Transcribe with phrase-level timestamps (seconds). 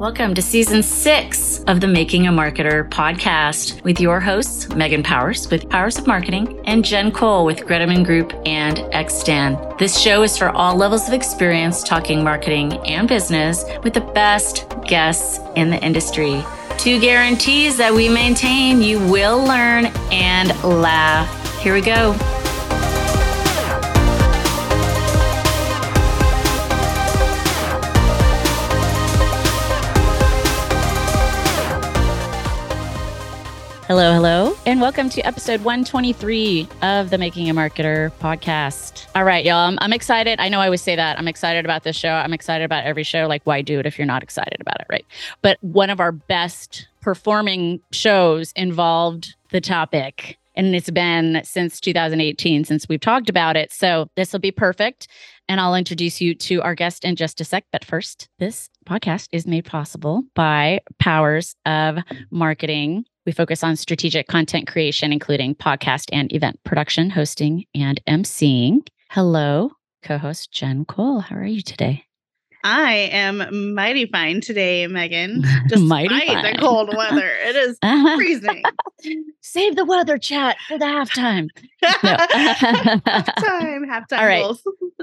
[0.00, 5.50] Welcome to season six of the Making a Marketer podcast with your hosts, Megan Powers
[5.50, 9.78] with Powers of Marketing and Jen Cole with Greteman Group and Xstan.
[9.78, 14.64] This show is for all levels of experience talking marketing and business with the best
[14.86, 16.42] guests in the industry.
[16.78, 21.60] Two guarantees that we maintain you will learn and laugh.
[21.60, 22.39] Here we go.
[33.90, 39.08] Hello, hello, and welcome to episode 123 of the Making a Marketer podcast.
[39.16, 40.38] All right, y'all, I'm, I'm, excited.
[40.38, 41.18] I know I always say that.
[41.18, 42.12] I'm excited about this show.
[42.12, 43.26] I'm excited about every show.
[43.26, 45.04] Like, why do it if you're not excited about it, right?
[45.42, 50.38] But one of our best performing shows involved the topic.
[50.54, 53.72] And it's been since 2018 since we've talked about it.
[53.72, 55.08] So this will be perfect.
[55.48, 57.64] And I'll introduce you to our guest in just a sec.
[57.72, 61.98] But first, this podcast is made possible by Powers of
[62.30, 63.04] Marketing.
[63.26, 68.86] We focus on strategic content creation, including podcast and event production, hosting, and emceeing.
[69.10, 71.20] Hello, co host Jen Cole.
[71.20, 72.06] How are you today?
[72.64, 75.42] I am mighty fine today, Megan.
[75.78, 76.20] Mighty fine.
[76.20, 77.78] Despite the cold weather, it is
[78.16, 78.62] freezing.
[79.40, 81.48] Save the weather chat for the halftime.
[81.84, 83.02] halftime,
[83.86, 84.18] halftime.
[84.18, 84.54] All right.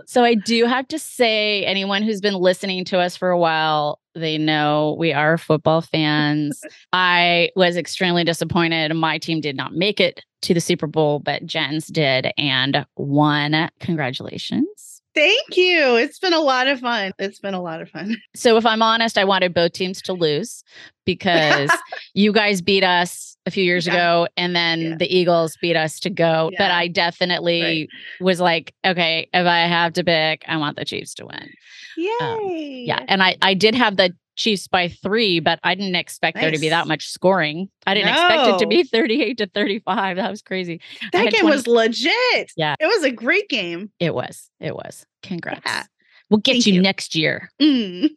[0.06, 4.00] so I do have to say, anyone who's been listening to us for a while,
[4.20, 6.62] they know we are football fans.
[6.94, 8.94] I was extremely disappointed.
[8.94, 13.70] My team did not make it to the Super Bowl, but Jen's did and won.
[13.80, 15.02] Congratulations.
[15.18, 15.96] Thank you.
[15.96, 17.12] It's been a lot of fun.
[17.18, 18.18] It's been a lot of fun.
[18.36, 20.64] So, if I'm honest, I wanted both teams to lose
[21.06, 21.72] because
[22.14, 23.94] you guys beat us a few years yeah.
[23.94, 24.96] ago and then yeah.
[24.98, 26.52] the Eagles beat us to go.
[26.52, 26.58] Yeah.
[26.60, 27.90] But I definitely right.
[28.22, 31.50] was like, okay, if I have to pick, I want the Chiefs to win.
[31.98, 32.18] Yay.
[32.22, 32.50] Um,
[32.86, 33.06] yeah.
[33.08, 36.44] And I, I did have the Chiefs by three, but I didn't expect nice.
[36.44, 37.70] there to be that much scoring.
[37.88, 38.22] I didn't no.
[38.22, 40.18] expect it to be 38 to 35.
[40.18, 40.80] That was crazy.
[41.12, 42.52] That game 20- was legit.
[42.56, 42.76] Yeah.
[42.80, 43.92] It was a great game.
[44.00, 44.50] It was.
[44.60, 45.06] It was.
[45.24, 45.62] Congrats.
[45.66, 45.84] Yeah.
[46.30, 47.50] We'll get you, you, next year.
[47.62, 48.10] Mm.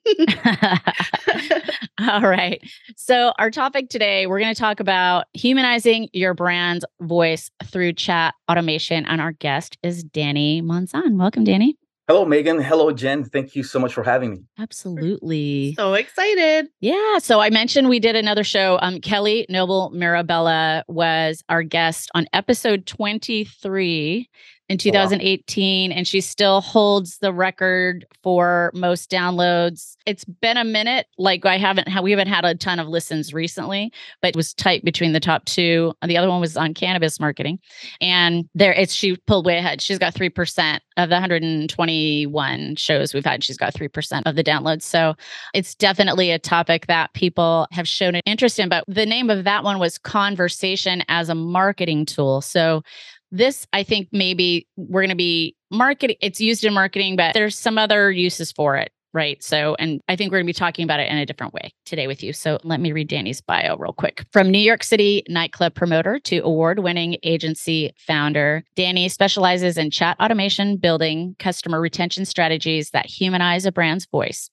[2.00, 2.60] All right.
[2.96, 8.34] So, our topic today, we're going to talk about humanizing your brand's voice through chat
[8.50, 9.06] automation.
[9.06, 11.18] And our guest is Danny Monzon.
[11.18, 11.76] Welcome, Danny.
[12.10, 12.60] Hello, Megan.
[12.60, 13.22] Hello, Jen.
[13.22, 14.38] Thank you so much for having me.
[14.58, 15.74] Absolutely.
[15.74, 16.66] So excited.
[16.80, 17.18] Yeah.
[17.18, 18.80] So I mentioned we did another show.
[18.82, 24.28] Um, Kelly Noble Mirabella was our guest on episode 23
[24.70, 25.96] in 2018 wow.
[25.96, 29.96] and she still holds the record for most downloads.
[30.06, 33.92] It's been a minute like I haven't we haven't had a ton of listens recently,
[34.22, 35.92] but it was tight between the top two.
[36.06, 37.58] The other one was on cannabis marketing.
[38.00, 39.82] And there it's she pulled way ahead.
[39.82, 43.42] She's got 3% of the 121 shows we've had.
[43.42, 44.82] She's got 3% of the downloads.
[44.82, 45.16] So
[45.52, 49.42] it's definitely a topic that people have shown an interest in, but the name of
[49.44, 52.40] that one was conversation as a marketing tool.
[52.40, 52.82] So
[53.30, 56.16] this, I think maybe we're going to be marketing.
[56.20, 58.92] It's used in marketing, but there's some other uses for it.
[59.12, 59.42] Right.
[59.42, 61.72] So, and I think we're going to be talking about it in a different way
[61.84, 62.32] today with you.
[62.32, 64.24] So, let me read Danny's bio real quick.
[64.32, 70.16] From New York City nightclub promoter to award winning agency founder, Danny specializes in chat
[70.20, 74.48] automation, building customer retention strategies that humanize a brand's voice.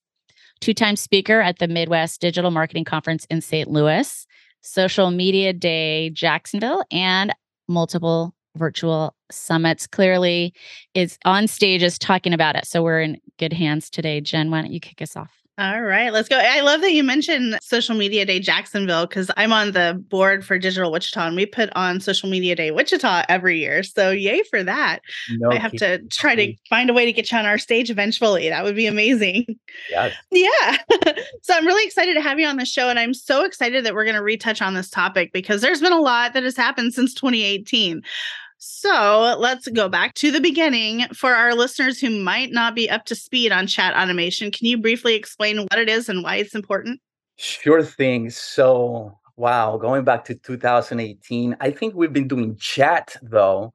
[0.60, 3.70] Two time speaker at the Midwest Digital Marketing Conference in St.
[3.70, 4.26] Louis,
[4.60, 7.32] Social Media Day Jacksonville, and
[7.68, 10.52] multiple virtual summits clearly
[10.94, 12.66] is on stages talking about it.
[12.66, 14.20] So we're in good hands today.
[14.20, 15.38] Jen, why don't you kick us off?
[15.58, 16.38] All right, let's go.
[16.38, 20.56] I love that you mentioned Social Media Day Jacksonville because I'm on the board for
[20.56, 23.82] Digital Wichita and we put on Social Media Day Wichita every year.
[23.82, 25.00] So, yay for that.
[25.32, 27.90] No, I have to try to find a way to get you on our stage
[27.90, 28.48] eventually.
[28.48, 29.46] That would be amazing.
[29.90, 30.14] Yes.
[30.30, 30.78] Yeah.
[31.42, 32.88] so, I'm really excited to have you on the show.
[32.88, 35.92] And I'm so excited that we're going to retouch on this topic because there's been
[35.92, 38.02] a lot that has happened since 2018.
[38.58, 41.06] So let's go back to the beginning.
[41.14, 44.78] For our listeners who might not be up to speed on chat automation, can you
[44.78, 47.00] briefly explain what it is and why it's important?
[47.36, 48.30] Sure thing.
[48.30, 53.72] So, wow, going back to 2018, I think we've been doing chat though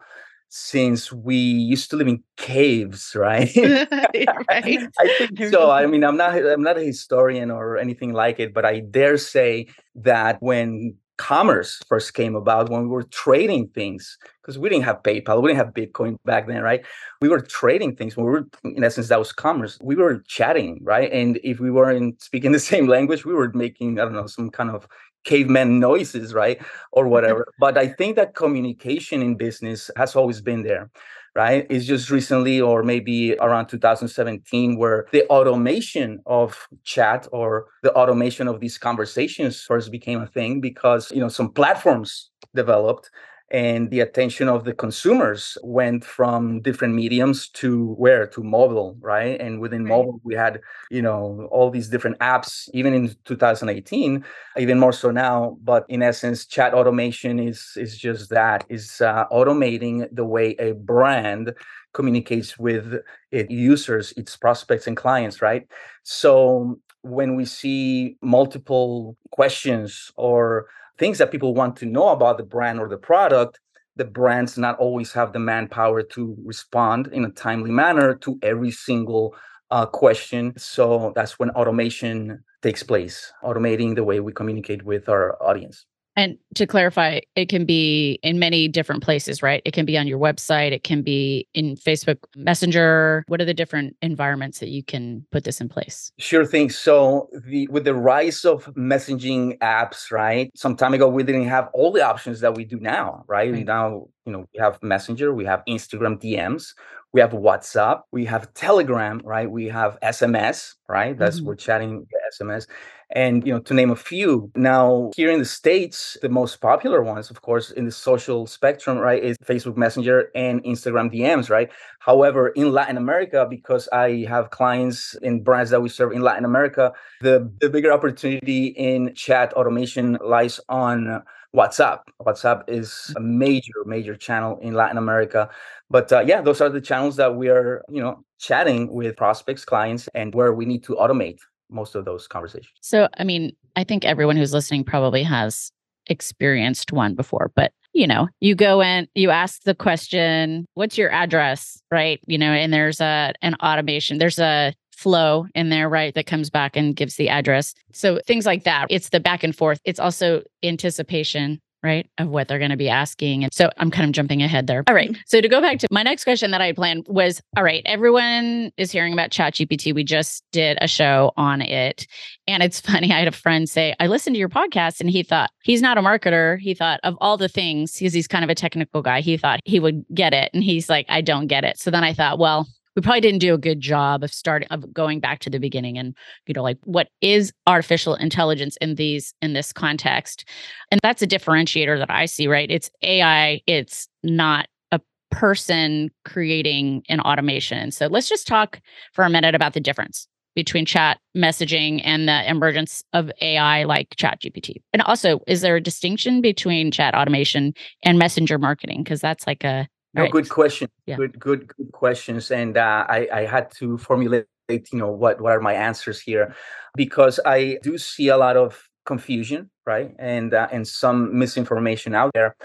[0.49, 3.49] since we used to live in caves, right?
[3.57, 4.29] right.
[4.49, 5.71] I think so.
[5.71, 9.17] I mean, I'm not I'm not a historian or anything like it, but I dare
[9.17, 14.83] say that when commerce first came about when we were trading things because we didn't
[14.83, 16.85] have PayPal, we didn't have Bitcoin back then, right?
[17.21, 18.17] We were trading things.
[18.17, 19.79] We were, in essence, that was commerce.
[19.81, 21.09] We were chatting, right?
[21.13, 24.49] And if we weren't speaking the same language, we were making, I don't know, some
[24.49, 24.85] kind of
[25.23, 26.61] caveman noises, right?
[26.91, 27.47] Or whatever.
[27.57, 30.91] but I think that communication in business has always been there.
[31.35, 31.65] Right?
[31.69, 38.47] It's just recently, or maybe around 2017, where the automation of chat or the automation
[38.47, 43.09] of these conversations first became a thing because you know some platforms developed
[43.53, 48.25] and the attention of the consumers went from different mediums to where?
[48.27, 49.39] To mobile right?
[49.39, 50.59] And within mobile we had
[50.89, 54.25] you know all these different apps even in 2018
[54.57, 55.57] even more so now.
[55.63, 58.65] But in essence chat automation is is just that.
[58.69, 61.53] Is uh, automating the way a brand
[61.93, 62.95] communicates with
[63.31, 65.67] its users its prospects and clients right?
[66.01, 70.67] So when we see multiple questions or
[70.97, 73.59] things that people want to know about the brand or the product
[73.95, 78.71] the brands not always have the manpower to respond in a timely manner to every
[78.71, 79.35] single
[79.71, 80.53] uh, question.
[80.57, 86.37] So that's when automation takes place automating the way we communicate with our audience and
[86.55, 89.61] to clarify, it can be in many different places, right?
[89.65, 93.25] It can be on your website, it can be in Facebook Messenger.
[93.27, 96.11] What are the different environments that you can put this in place?
[96.19, 96.69] Sure thing.
[96.69, 100.51] So the with the rise of messaging apps, right?
[100.55, 103.51] Some time ago we didn't have all the options that we do now, right?
[103.51, 103.65] right.
[103.65, 106.73] Now, you know, we have Messenger, we have Instagram DMs,
[107.13, 109.49] we have WhatsApp, we have Telegram, right?
[109.49, 111.17] We have SMS, right?
[111.17, 111.47] That's mm-hmm.
[111.47, 112.67] we're chatting SMS
[113.13, 117.01] and you know to name a few now here in the states the most popular
[117.03, 121.69] ones of course in the social spectrum right is facebook messenger and instagram dms right
[121.99, 126.43] however in latin america because i have clients in brands that we serve in latin
[126.43, 131.21] america the, the bigger opportunity in chat automation lies on
[131.55, 135.49] whatsapp whatsapp is a major major channel in latin america
[135.89, 139.63] but uh, yeah those are the channels that we are you know chatting with prospects
[139.63, 141.39] clients and where we need to automate
[141.73, 142.73] most of those conversations.
[142.81, 145.71] So, I mean, I think everyone who's listening probably has
[146.07, 151.11] experienced one before, but you know, you go in, you ask the question, what's your
[151.11, 152.19] address, right?
[152.25, 154.73] You know, and there's a an automation, there's a
[155.03, 157.73] flow in there, right, that comes back and gives the address.
[157.91, 158.87] So things like that.
[158.89, 159.79] It's the back and forth.
[159.83, 162.09] It's also anticipation right?
[162.17, 163.43] Of what they're going to be asking.
[163.43, 164.83] And so I'm kind of jumping ahead there.
[164.87, 165.15] All right.
[165.27, 167.83] So to go back to my next question that I had planned was all right,
[167.85, 169.93] everyone is hearing about ChatGPT.
[169.93, 172.07] We just did a show on it.
[172.47, 175.23] And it's funny, I had a friend say, I listened to your podcast and he
[175.23, 176.57] thought he's not a marketer.
[176.57, 179.59] He thought of all the things, because he's kind of a technical guy, he thought
[179.65, 180.49] he would get it.
[180.53, 181.77] And he's like, I don't get it.
[181.77, 184.93] So then I thought, well, we probably didn't do a good job of starting of
[184.93, 186.15] going back to the beginning and
[186.47, 190.47] you know like what is artificial intelligence in these in this context
[190.91, 194.99] and that's a differentiator that i see right it's ai it's not a
[195.31, 198.79] person creating an automation so let's just talk
[199.13, 204.15] for a minute about the difference between chat messaging and the emergence of AI like
[204.17, 204.75] Chat GPT?
[204.91, 207.73] And also, is there a distinction between chat automation
[208.03, 209.03] and messenger marketing?
[209.03, 210.31] Because that's like a no, right.
[210.31, 210.89] good question.
[211.05, 211.17] Yeah.
[211.17, 212.51] Good, good, good questions.
[212.51, 216.55] And uh, I, I had to formulate, you know, what what are my answers here,
[216.95, 222.31] because I do see a lot of confusion, right, and uh, and some misinformation out
[222.33, 222.55] there.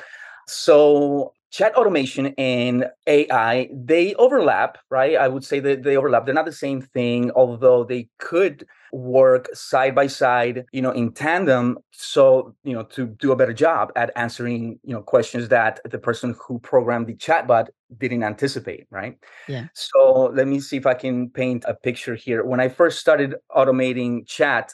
[0.47, 5.17] So chat automation and AI, they overlap, right?
[5.17, 6.27] I would say that they overlap.
[6.27, 11.13] They're not the same thing, although they could work side by side, you know, in
[11.13, 11.79] tandem.
[11.93, 15.99] So, you know, to do a better job at answering, you know, questions that the
[15.99, 19.19] person who programmed the chatbot didn't anticipate, right?
[19.49, 19.67] Yeah.
[19.75, 22.45] So let me see if I can paint a picture here.
[22.45, 24.73] When I first started automating chat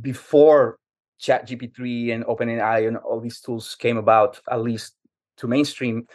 [0.00, 0.78] before
[1.18, 4.94] chat gp3 and openai and all these tools came about at least
[5.36, 6.06] to mainstream,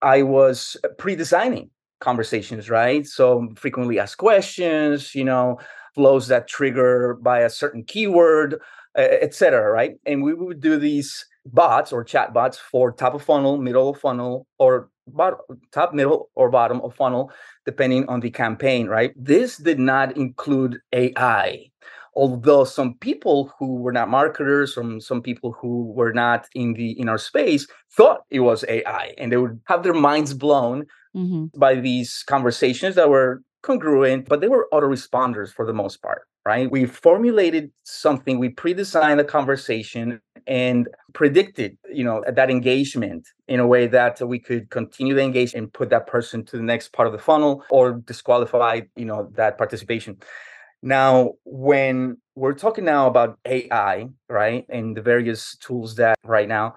[0.00, 3.06] I was pre-designing conversations, right?
[3.06, 5.58] So frequently asked questions, you know,
[5.98, 8.60] flows that trigger by a certain keyword,
[8.94, 9.68] etc.
[9.72, 9.94] Right?
[10.06, 13.98] And we would do these bots or chat bots for top of funnel, middle of
[13.98, 15.40] funnel, or bottom,
[15.72, 17.32] top, middle, or bottom of funnel,
[17.66, 18.86] depending on the campaign.
[18.86, 19.12] Right?
[19.16, 21.70] This did not include AI
[22.14, 26.98] although some people who were not marketers or some people who were not in the
[26.98, 30.84] in our space thought it was ai and they would have their minds blown
[31.16, 31.44] mm-hmm.
[31.56, 36.70] by these conversations that were congruent but they were autoresponders for the most part right?
[36.70, 43.66] We formulated something we pre-designed a conversation and predicted you know that engagement in a
[43.66, 47.06] way that we could continue the engagement and put that person to the next part
[47.06, 50.16] of the funnel or disqualify you know that participation.
[50.80, 56.76] Now, when we're talking now about AI, right, and the various tools that right now,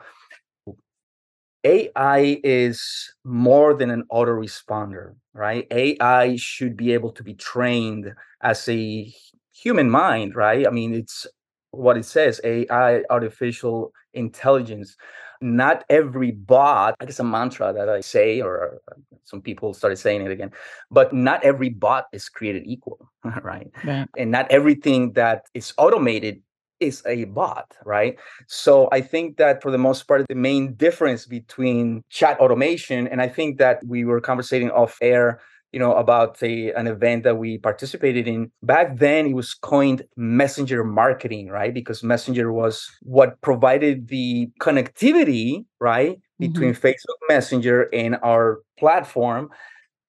[1.64, 5.68] AI is more than an autoresponder, right?
[5.72, 9.14] AI should be able to be trained as a
[9.54, 10.66] human mind, right?
[10.66, 11.28] I mean, it's
[11.72, 14.98] what it says AI, artificial intelligence.
[15.44, 18.80] not every bot, I guess a mantra that I say, or
[19.24, 20.52] some people started saying it again,
[20.92, 23.10] but not every bot is created equal,
[23.42, 23.72] right?
[23.84, 24.08] right?
[24.18, 26.42] And not everything that is automated
[26.82, 28.18] is a bot, right?
[28.48, 33.22] So I think that for the most part, the main difference between chat automation, and
[33.22, 35.40] I think that we were conversating off air
[35.72, 40.04] you know about a, an event that we participated in back then it was coined
[40.18, 46.88] messenger marketing right because messenger was what provided the connectivity right between mm-hmm.
[46.88, 49.50] facebook messenger and our platform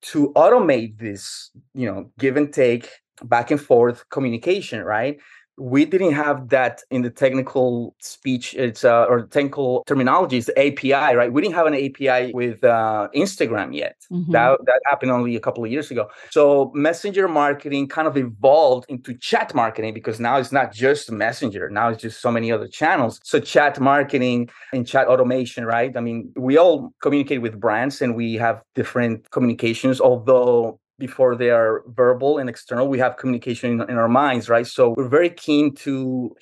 [0.01, 2.89] to automate this you know give and take
[3.25, 5.21] back and forth communication right
[5.59, 10.59] we didn't have that in the technical speech it's uh, or technical terminology it's the
[10.59, 11.33] api right?
[11.33, 13.97] We didn't have an api with uh, instagram yet.
[14.11, 14.33] Mm-hmm.
[14.33, 16.09] that that happened only a couple of years ago.
[16.31, 21.69] So messenger marketing kind of evolved into chat marketing because now it's not just messenger
[21.69, 23.21] now it's just so many other channels.
[23.23, 25.95] So chat marketing and chat automation right?
[25.97, 31.51] I mean we all communicate with brands and we have different communications although before they
[31.51, 34.69] are verbal and external we have communication in, in, our minds right?
[34.77, 35.95] So we're very keen to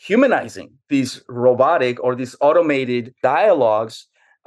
[0.09, 3.97] humanizing these robotic or these automated dialogues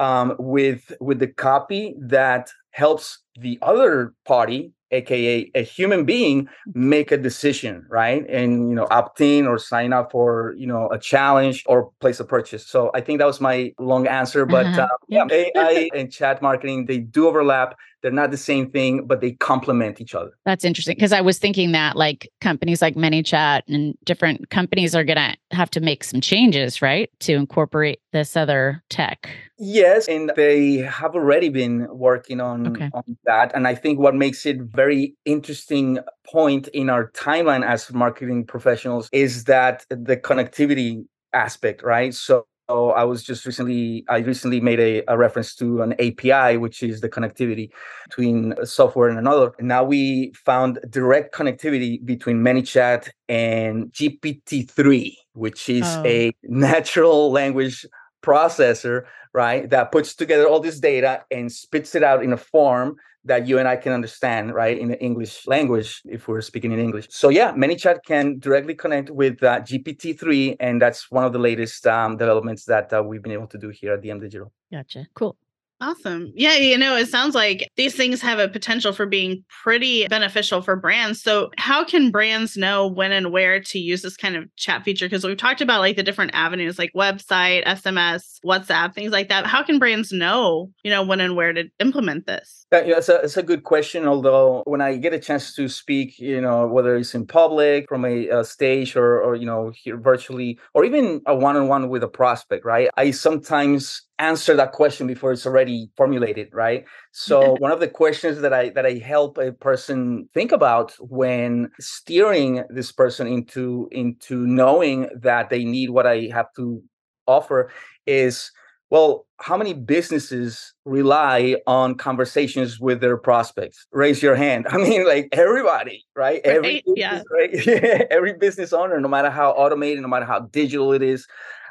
[0.05, 1.84] um, with with the copy
[2.17, 2.43] that
[2.82, 3.05] helps
[3.46, 4.60] the other party
[4.93, 8.25] aka a human being make a decision right?
[8.29, 12.19] And you know opt in or sign up for you know a challenge or place
[12.19, 12.65] a purchase.
[12.65, 14.81] So i think that was my long answer but uh-huh.
[14.81, 15.25] uh, yeah.
[15.31, 17.77] Ai and chat marketing they do overlap.
[18.01, 20.31] They're not the same thing but they complement each other.
[20.45, 25.03] That's interesting because i was thinking that like companies like manychat and different companies are
[25.03, 29.29] going to have to make some changes right to incorporate this other tech.
[29.57, 32.89] Yes and they have already been working on, okay.
[32.93, 34.82] on that and i think what makes it very
[35.25, 42.45] interesting point in our timeline as marketing professionals is that the connectivity aspect right so
[42.69, 47.01] I was just recently, I recently made a, a, reference to an API, which is
[47.01, 47.69] the connectivity
[48.07, 49.51] between software and another.
[49.59, 56.03] And now we found direct connectivity between ManyChat and GPT-3, which is oh.
[56.05, 57.85] a natural language
[58.24, 59.03] processor,
[59.34, 59.70] right?
[59.70, 63.58] That puts together all this data and spits it out in a form that you
[63.58, 67.08] and I can understand, right, in the English language, if we're speaking in English.
[67.10, 71.88] So yeah, ManyChat can directly connect with uh, GPT-3, and that's one of the latest
[71.88, 74.51] um, developments that uh, we've been able to do here at DM Digital.
[74.72, 75.08] Gotcha.
[75.13, 75.38] Cool.
[75.83, 76.31] Awesome.
[76.33, 80.61] Yeah, you know, it sounds like these things have a potential for being pretty beneficial
[80.61, 81.21] for brands.
[81.21, 85.07] So, how can brands know when and where to use this kind of chat feature?
[85.07, 89.45] Because we've talked about like the different avenues like website, SMS, WhatsApp, things like that.
[89.45, 92.65] How can brands know, you know, when and where to implement this?
[92.71, 94.07] Yeah, it's a, it's a good question.
[94.07, 98.05] Although, when I get a chance to speak, you know, whether it's in public, from
[98.05, 101.89] a, a stage, or, or, you know, here virtually, or even a one on one
[101.89, 102.89] with a prospect, right?
[102.95, 108.41] I sometimes answer that question before it's already formulated right so one of the questions
[108.41, 114.46] that i that i help a person think about when steering this person into into
[114.46, 116.82] knowing that they need what i have to
[117.25, 117.72] offer
[118.05, 118.51] is
[118.91, 125.08] well how many businesses rely on conversations with their prospects raise your hand i mean
[125.08, 126.55] like everybody right, right?
[126.55, 127.24] every yeah.
[127.32, 127.67] Right?
[128.12, 131.27] every business owner no matter how automated no matter how digital it is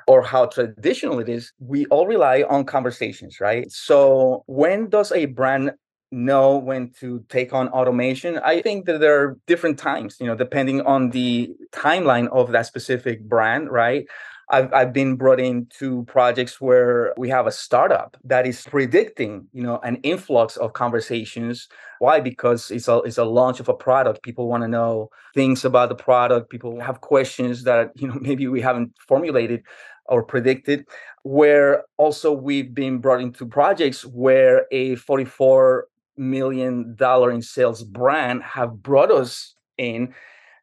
[0.07, 3.71] or how traditional it is, we all rely on conversations, right?
[3.71, 5.73] So when does a brand
[6.11, 8.39] know when to take on automation?
[8.45, 12.67] I think that there are different times you know depending on the timeline of that
[12.67, 14.07] specific brand right?
[14.53, 19.63] I've, I've been brought into projects where we have a startup that is predicting you
[19.63, 21.69] know an influx of conversations.
[22.01, 22.21] Why?
[22.21, 24.23] Because it's a it's a launch of a product.
[24.23, 26.51] People want to know things about the product.
[26.51, 29.63] People have questions that you know maybe we haven't formulated
[30.07, 30.87] or predicted,
[31.23, 38.43] where also we've been brought into projects where a 44 million dollar in sales brand
[38.43, 40.15] have brought us in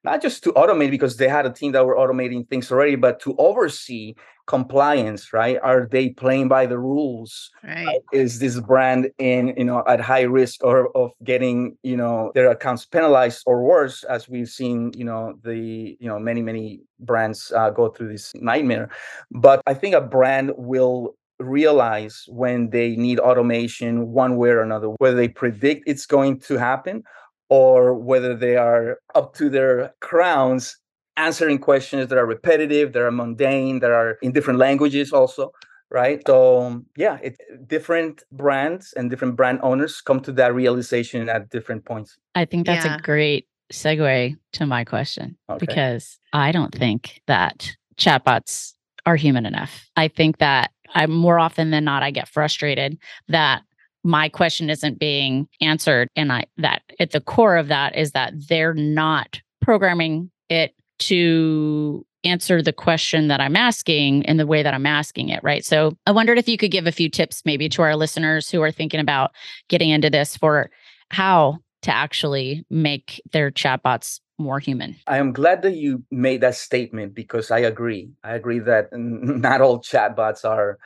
[0.04, 3.20] not just to automate because they had a team that were automating things already but
[3.20, 4.14] to oversee
[4.50, 5.60] compliance right?
[5.62, 7.52] Are they playing by the rules?
[7.64, 7.88] Right.
[7.88, 12.32] Uh, is this brand in you know at high risk or of getting you know
[12.34, 16.82] their accounts penalized or worse as we've seen you know the you know many many
[17.00, 18.90] brands uh, go through this nightmare?
[19.30, 24.90] But i think a brand will realize when they need automation one way or another
[24.98, 27.04] whether they predict it's going to happen
[27.50, 30.78] or whether they are up to their crowns
[31.18, 35.52] answering questions that are repetitive, that are mundane, that are in different languages also,
[35.92, 36.22] right?
[36.26, 37.38] So um, yeah, it,
[37.68, 42.18] different brands and different brand owners come to that realization at different points.
[42.36, 42.96] I think that's yeah.
[42.96, 45.58] a great segue to my question okay.
[45.60, 48.74] because I don't think that chatbots
[49.06, 49.90] are human enough.
[49.96, 53.62] I think that I'm more often than not, I get frustrated that
[54.04, 56.10] my question isn't being answered.
[56.16, 62.06] And I that at the core of that is that they're not programming it to
[62.24, 65.64] answer the question that I'm asking in the way that I'm asking it, right?
[65.64, 68.62] So I wondered if you could give a few tips maybe to our listeners who
[68.62, 69.32] are thinking about
[69.70, 70.70] getting into this for
[71.12, 74.96] how to actually make their chatbots more human.
[75.08, 78.12] I am glad that you made that statement because I agree.
[78.24, 80.78] I agree that not all chatbots are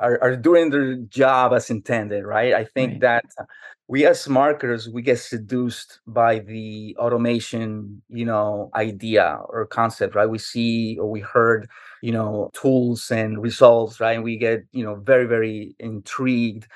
[0.00, 2.54] are, are doing their job as intended, right?
[2.54, 3.22] I think right.
[3.36, 3.46] that
[3.86, 10.30] we as marketers we get seduced by the automation you know idea or concept right?
[10.30, 11.68] We see or we heard
[12.02, 14.12] you know tools and results right?
[14.12, 16.66] And we get you know very very intrigued.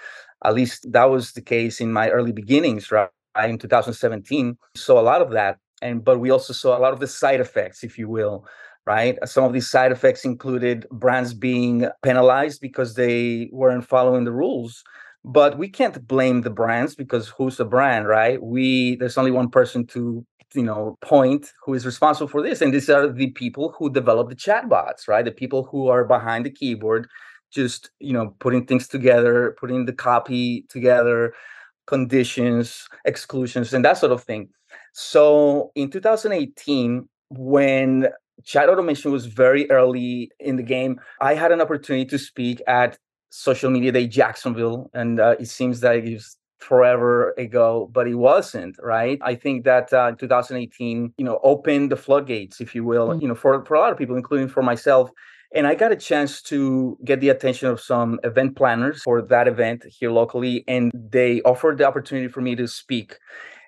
[0.45, 3.09] At least that was the case in my early beginnings right?
[3.43, 5.59] In 2017 saw a lot of that.
[5.83, 8.45] And but we also saw a lot of the side effects if you will
[8.87, 9.19] right?
[9.25, 14.83] Some of these side effects included brands being penalized because they weren't following the rules.
[15.25, 18.43] But we can't blame the brands because who's the brand right?
[18.43, 20.25] We there's only one person to
[20.55, 24.29] you know point who is responsible for this and these are the people who develop
[24.29, 25.25] the chatbots right?
[25.25, 27.09] The people who are behind the keyboard
[27.53, 31.33] just you know putting things together putting the copy together
[31.87, 34.49] conditions exclusions and that sort of thing.
[34.93, 38.09] So in 2018 when
[38.43, 42.99] chat automation was very early in the game i had an opportunity to speak at
[43.35, 48.15] social media day Jacksonville, and uh, it seems that it was forever ago, but it
[48.15, 49.19] wasn't, right?
[49.23, 53.21] I think that uh, 2018, you know, opened the floodgates, if you will, mm-hmm.
[53.21, 55.11] you know, for, for a lot of people, including for myself.
[55.53, 59.49] And I got a chance to get the attention of some event planners for that
[59.49, 63.19] event here locally, and they offered the opportunity for me to speak.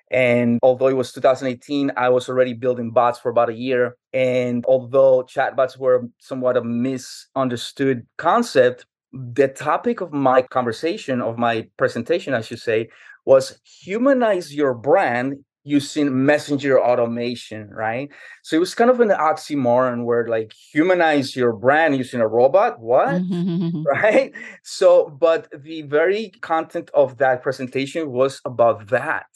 [0.09, 3.97] And although it was 2018, I was already building bots for about a year.
[4.13, 11.67] And although chatbots were somewhat a misunderstood concept, the topic of my conversation, of my
[11.77, 12.89] presentation, I should say,
[13.25, 18.09] was humanize your brand using messenger automation, right?
[18.41, 22.79] So it was kind of an oxymoron where like humanize your brand using a robot.
[22.79, 23.21] What?
[23.85, 24.31] right?
[24.63, 29.27] So, but the very content of that presentation was about that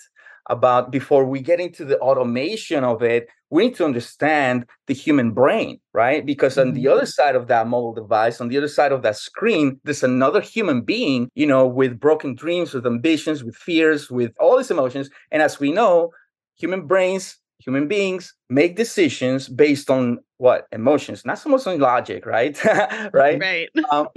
[0.51, 5.31] about before we get into the automation of it, we need to understand the human
[5.31, 6.25] brain, right?
[6.25, 7.07] Because on the other mm-hmm.
[7.07, 10.81] side of that mobile device, on the other side of that screen, there's another human
[10.81, 15.09] being, you know, with broken dreams, with ambitions, with fears, with all these emotions.
[15.31, 16.11] And as we know,
[16.55, 20.67] human brains human beings make decisions based on what?
[20.71, 22.57] Emotions not so much on logic right?
[23.13, 23.39] Right?
[23.39, 23.69] Right.
[23.91, 24.07] Um,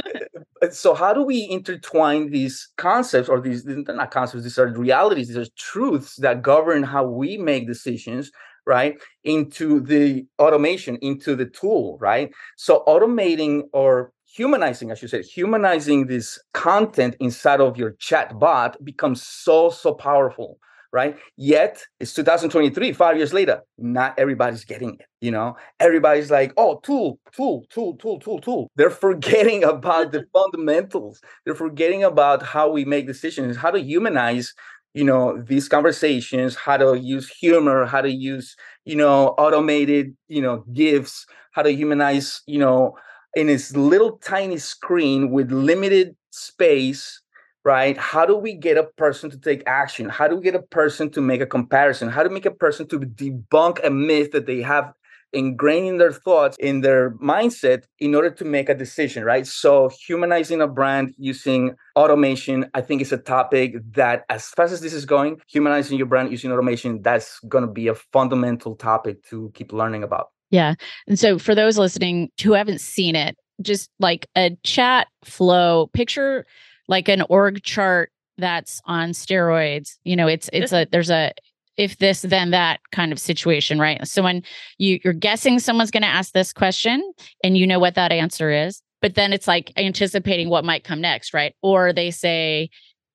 [0.70, 5.28] so how do we intertwine these concepts or these they're not concepts these are realities
[5.28, 8.30] these are truths that govern how we make decisions
[8.66, 12.30] right into the automation into the tool right?
[12.56, 18.82] So automating or humanizing i should say humanizing this content inside of your chat bot
[18.84, 20.58] becomes so so powerful
[20.94, 21.16] right?
[21.36, 25.06] Yet it's 2023, five years later, not everybody's getting it.
[25.20, 28.70] You know, everybody's like, oh, tool, tool, tool, tool, tool, tool.
[28.76, 31.20] They're forgetting about the fundamentals.
[31.44, 34.54] They're forgetting about how we make decisions, how to humanize,
[34.94, 38.54] you know, these conversations, how to use humor, how to use,
[38.84, 42.94] you know, automated, you know, gifts, how to humanize, you know,
[43.34, 47.20] in this little tiny screen with limited space
[47.64, 47.96] right?
[47.96, 50.08] How do we get a person to take action?
[50.08, 52.08] How do we get a person to make a comparison?
[52.08, 54.92] How do we make a person to debunk a myth that they have
[55.34, 59.46] ingrained in their thoughts, in their mindset, in order to make a decision, right?
[59.46, 64.80] So, humanizing a brand using automation, I think is a topic that, as fast as
[64.80, 69.24] this is going, humanizing your brand using automation, that's going to be a fundamental topic
[69.30, 70.28] to keep learning about.
[70.50, 70.74] Yeah.
[71.08, 76.46] And so, for those listening who haven't seen it, just like a chat flow, picture
[76.88, 79.92] like an org chart that's on steroids.
[80.04, 81.32] You know, it's it's a there's a
[81.76, 84.06] if this then that kind of situation, right?
[84.06, 84.42] So when
[84.78, 88.50] you you're guessing someone's going to ask this question and you know what that answer
[88.50, 91.54] is, but then it's like anticipating what might come next, right?
[91.62, 92.70] Or they say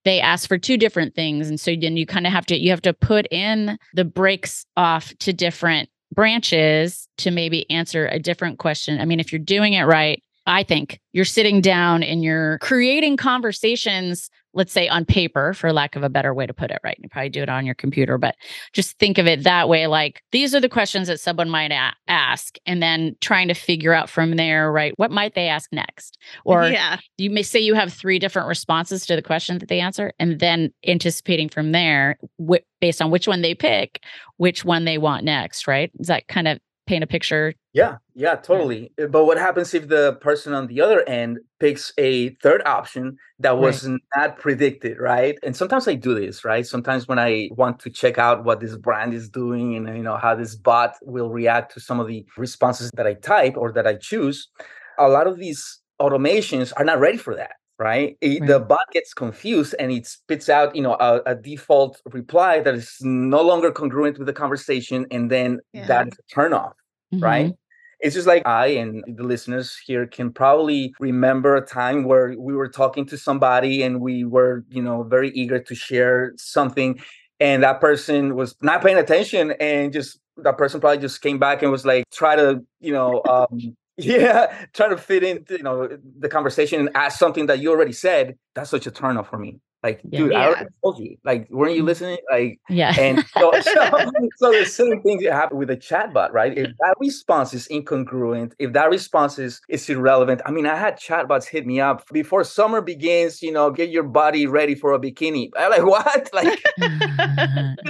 [0.06, 2.70] they ask for two different things and so then you kind of have to you
[2.70, 8.60] have to put in the breaks off to different branches to maybe answer a different
[8.60, 9.00] question.
[9.00, 13.18] I mean, if you're doing it right, I think you're sitting down and you're creating
[13.18, 16.98] conversations, let's say on paper, for lack of a better way to put it, right?
[17.00, 18.36] You probably do it on your computer, but
[18.74, 19.86] just think of it that way.
[19.86, 23.94] Like these are the questions that someone might a- ask, and then trying to figure
[23.94, 24.94] out from there, right?
[24.98, 26.18] What might they ask next?
[26.46, 26.98] Or yeah.
[27.20, 30.40] you may say you have three different responses to the question that they answer, and
[30.40, 34.04] then anticipating from there, wh- based on which one they pick,
[34.38, 35.92] which one they want next, right?
[36.00, 37.54] Is that kind of paint a picture.
[37.71, 38.91] Yeah, yeah, totally.
[38.97, 39.06] Yeah.
[39.06, 43.60] But what happens if the person on the other end picks a third option that
[43.60, 43.99] was right.
[44.15, 45.38] not predicted, right?
[45.43, 46.65] And sometimes I do this, right?
[46.65, 50.17] Sometimes when I want to check out what this brand is doing and you know
[50.17, 53.86] how this bot will react to some of the responses that I type or that
[53.86, 54.49] I choose,
[54.97, 58.17] a lot of these automations are not ready for that right?
[58.21, 58.47] Eh, it, right?
[58.47, 62.75] The bot gets confused and it spits out, you know, a, a, default reply that
[62.75, 65.88] is no longer congruent with the conversation, and then yeah.
[65.88, 66.73] that's a turn off,
[67.13, 67.24] mm-hmm.
[67.24, 67.54] right?
[68.00, 72.54] It's just like I and the listeners here can probably remember a time where we
[72.54, 77.02] were talking to somebody and we were, you know, very eager to share something,
[77.39, 81.62] and that person was not paying attention and just that person probably just came back
[81.62, 85.89] and was like try to you know um, yeah try to fit into you know
[86.19, 89.38] the conversation and ask something that you already said that's such a turn off for
[89.38, 90.20] me like, yeah.
[90.20, 90.39] dude, yeah.
[90.39, 91.18] I already told you.
[91.24, 91.88] Like, weren't you mm.
[91.88, 92.18] listening?
[92.30, 92.94] Like, yeah.
[93.00, 94.06] And so, so,
[94.38, 96.58] so the same things that happen with a chatbot, right?
[96.58, 100.42] If that response is incongruent, if that response is, is irrelevant.
[100.46, 103.42] I mean, I had chatbots hit me up before summer begins.
[103.42, 105.50] You know, get your body ready for a bikini.
[105.58, 106.30] I'm like, what?
[106.34, 106.62] Like,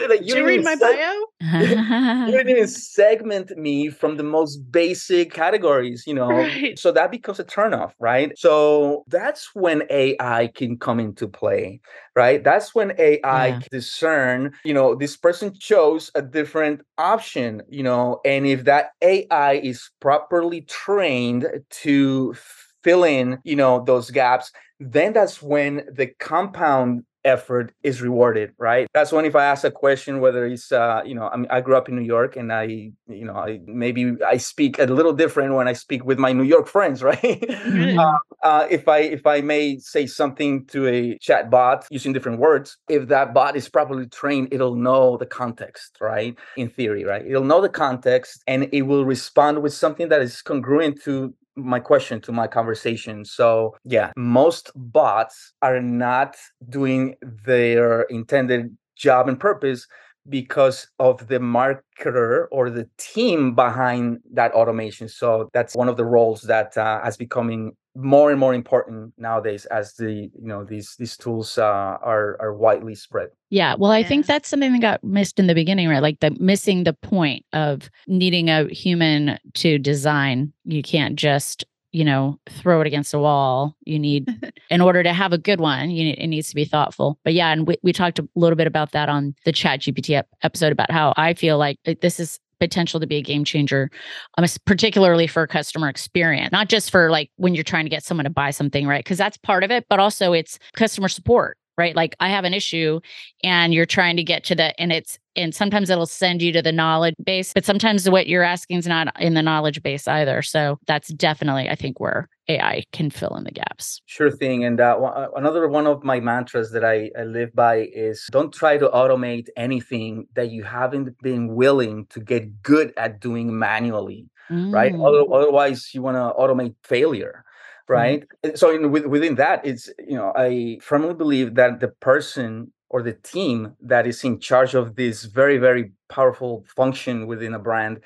[0.07, 2.25] like you, you read my bio?
[2.27, 6.03] you didn't even segment me from the most basic categories.
[6.05, 6.77] You know, right.
[6.77, 8.37] so that becomes a turnoff, right?
[8.37, 11.78] So that's when AI can come into play
[12.15, 12.43] right?
[12.43, 13.59] That's when AI yeah.
[13.71, 19.53] discern, you know, this person chose a different option, you know, and if that AI
[19.53, 22.35] is properly trained to
[22.83, 28.87] fill in, you know, those gaps, then that's when the compound effort is rewarded right?
[28.93, 31.61] That's when if i ask a question whether it's uh you know i mean i
[31.61, 35.13] grew up in new york and i you know i maybe i speak a little
[35.13, 37.21] different when i speak with my new york friends right?
[37.21, 37.99] Mm-hmm.
[37.99, 42.39] uh, uh, if i if i may say something to a chat bot using different
[42.39, 46.35] words if that bot is properly trained it'll know the context right?
[46.57, 47.25] In theory right?
[47.25, 51.79] It'll know the context and it will respond with something that is congruent to my
[51.79, 53.25] question to my conversation.
[53.25, 56.35] So, yeah, most bots are not
[56.69, 59.87] doing their intended job and purpose
[60.27, 65.07] because of the marketer or the team behind that automation.
[65.09, 69.65] So that's one of the roles that uh, has becoming more and more important nowadays
[69.65, 73.29] as the you know these these tools uh, are are widely spread.
[73.49, 74.07] Yeah, well, I yeah.
[74.07, 76.01] think that's something that got missed in the beginning, right?
[76.01, 80.53] Like the missing the point of needing a human to design.
[80.65, 84.27] You can't just you know throw it against a wall you need
[84.69, 87.33] in order to have a good one you need, it needs to be thoughtful but
[87.33, 90.71] yeah and we, we talked a little bit about that on the chat gpt episode
[90.71, 93.89] about how i feel like this is potential to be a game changer
[94.37, 98.25] um, particularly for customer experience not just for like when you're trying to get someone
[98.25, 101.95] to buy something right because that's part of it but also it's customer support right?
[101.95, 102.99] Like I have an issue
[103.41, 106.61] and you're trying to get to the, and it's, and sometimes it'll send you to
[106.61, 110.41] the knowledge base, but sometimes what you're asking is not in the knowledge base either.
[110.41, 114.01] So that's definitely, I think, where AI can fill in the gaps.
[114.07, 114.65] Sure thing.
[114.65, 118.53] And uh, uh, another one of my mantras that I, I live by is don't
[118.53, 124.27] try to automate anything that you haven't been willing to get good at doing manually.
[124.49, 124.73] Mm.
[124.73, 124.93] Right.
[124.93, 127.45] Otherwise, you want to automate failure
[127.89, 128.23] right
[128.55, 133.01] so in, with, within that it's you know i firmly believe that the person or
[133.01, 137.99] the team that is in charge of this very very powerful function within a brand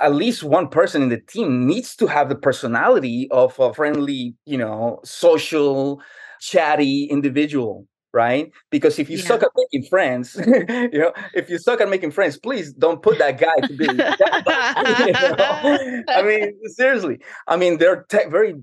[0.00, 4.34] at least one person in the team needs to have the personality of a friendly
[4.44, 6.00] you know social
[6.40, 8.52] chatty individual right?
[8.70, 9.24] Because if you yeah.
[9.24, 13.18] suck at making friends, you know, if you suck at making friends, please don't put
[13.18, 13.84] that guy to be.
[13.86, 16.04] you know?
[16.08, 17.18] I mean, seriously.
[17.48, 18.54] I mean, they're te- very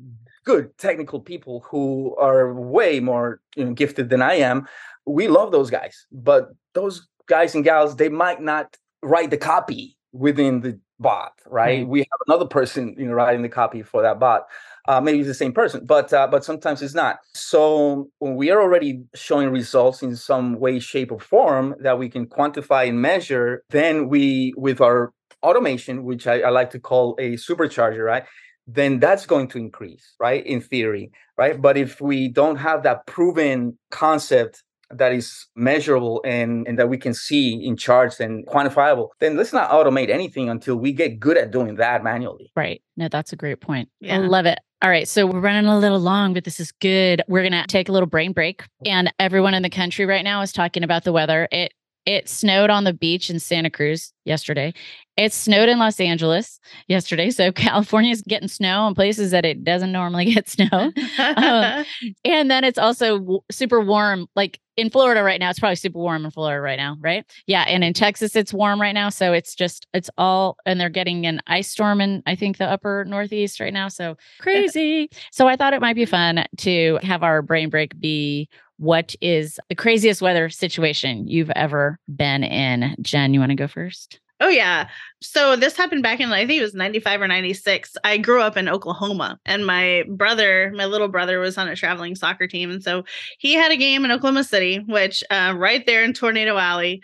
[0.45, 4.67] good technical people who are way more you know, gifted than I am.
[5.05, 9.97] We love those guys, but those guys and gals, they might not write the copy
[10.13, 11.85] within the bot, right?
[11.85, 11.89] Mm.
[11.89, 14.47] We have another person, you know, writing the copy for that bot.
[14.87, 17.19] Uh, maybe it's the same person, but uh, but sometimes it's not.
[17.33, 22.09] So when we are already showing results in some way, shape, or form that we
[22.09, 27.15] can quantify and measure, then we with our automation, which I, I like to call
[27.19, 28.23] a supercharger, right?
[28.67, 30.45] then that's going to increase, right?
[30.45, 31.61] In theory, right?
[31.61, 34.63] But if we don't have that proven concept
[34.97, 39.53] that is measurable and, and that we can see in charts and quantifiable, then let's
[39.53, 42.51] not automate anything until we get good at doing that manually.
[42.55, 42.81] Right.
[42.97, 43.89] No, that's a great point.
[43.99, 44.15] Yeah.
[44.15, 44.59] I love it.
[44.81, 45.07] All right.
[45.07, 47.21] So we're running a little long, but this is good.
[47.27, 48.63] We're going to take a little brain break.
[48.85, 51.47] And everyone in the country right now is talking about the weather.
[51.51, 51.73] It
[52.05, 54.73] it snowed on the beach in Santa Cruz yesterday.
[55.17, 57.29] It snowed in Los Angeles yesterday.
[57.29, 60.91] So California is getting snow in places that it doesn't normally get snow.
[61.19, 61.85] um,
[62.25, 64.27] and then it's also w- super warm.
[64.35, 67.25] Like in Florida right now, it's probably super warm in Florida right now, right?
[67.45, 67.63] Yeah.
[67.67, 69.09] And in Texas, it's warm right now.
[69.09, 72.65] So it's just, it's all, and they're getting an ice storm in, I think, the
[72.65, 73.89] upper Northeast right now.
[73.89, 75.09] So crazy.
[75.31, 78.49] so I thought it might be fun to have our brain break be
[78.81, 82.95] what is the craziest weather situation you've ever been in?
[82.99, 84.20] Jen, you want to go first?
[84.41, 84.89] Oh yeah.
[85.21, 87.95] So this happened back in I think it was 95 or 96.
[88.03, 92.15] I grew up in Oklahoma and my brother, my little brother was on a traveling
[92.15, 93.03] soccer team and so
[93.37, 97.03] he had a game in Oklahoma City, which uh, right there in Tornado Alley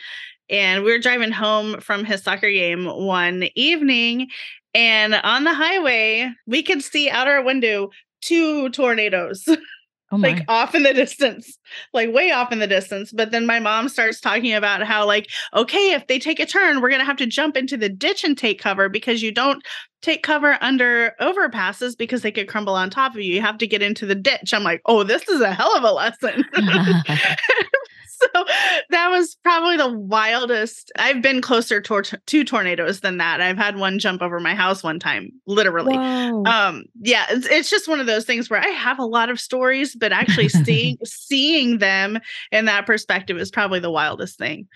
[0.50, 4.30] and we were driving home from his soccer game one evening
[4.74, 9.48] and on the highway we could see out our window two tornadoes
[10.12, 11.58] Oh like off in the distance,
[11.94, 13.12] like way off in the distance.
[13.12, 16.82] But then my mom starts talking about how, like, okay, if they take a turn,
[16.82, 19.62] we're going to have to jump into the ditch and take cover because you don't
[20.02, 23.34] take cover under overpasses because they could crumble on top of you.
[23.34, 24.54] You have to get into the ditch.
[24.54, 26.46] I'm like, oh, this is a hell of a lesson.
[28.34, 28.46] so
[28.90, 30.92] that was probably the wildest.
[30.98, 33.42] I've been closer to, to tornadoes than that.
[33.42, 35.96] I've had one jump over my house one time, literally.
[35.96, 36.44] Whoa.
[36.46, 39.40] Um, yeah, it's, it's just one of those things where I have a lot of
[39.40, 42.20] stories, but actually seeing seeing them
[42.52, 44.68] in that perspective is probably the wildest thing.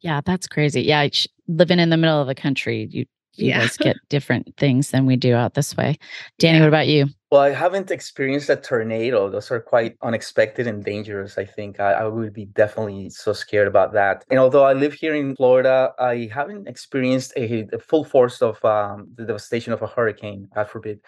[0.00, 0.82] Yeah, that's crazy.
[0.82, 1.08] Yeah,
[1.46, 3.60] living in the middle of the country, you you yeah.
[3.60, 5.98] guys get different things than we do out this way.
[6.38, 6.64] Danny, yeah.
[6.64, 7.06] what about you?
[7.30, 9.28] Well, I haven't experienced a tornado.
[9.28, 11.36] Those are quite unexpected and dangerous.
[11.36, 14.24] I think I, I, would be definitely so scared about that.
[14.30, 18.64] And although I live here in Florida, I haven't experienced a, a full force of
[18.64, 21.00] um, the devastation of a hurricane, God forbid.